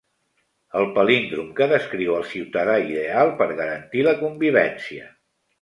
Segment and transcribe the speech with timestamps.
[0.79, 5.11] El palíndrom que descriu el ciutadà ideal per garantir la convivència.